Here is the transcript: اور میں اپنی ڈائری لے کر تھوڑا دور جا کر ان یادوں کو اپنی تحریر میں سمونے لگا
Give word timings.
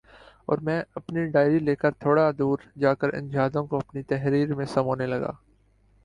اور 0.45 0.57
میں 0.57 0.81
اپنی 0.95 1.25
ڈائری 1.25 1.59
لے 1.59 1.75
کر 1.75 1.91
تھوڑا 1.99 2.29
دور 2.39 2.59
جا 2.79 2.93
کر 2.93 3.13
ان 3.13 3.29
یادوں 3.31 3.65
کو 3.67 3.77
اپنی 3.77 4.01
تحریر 4.03 4.55
میں 4.55 4.65
سمونے 4.65 5.05
لگا 5.05 5.31